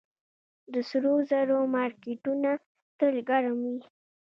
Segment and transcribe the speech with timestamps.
[0.73, 2.51] د سرو زرو مارکیټونه
[2.97, 3.79] تل ګرم وي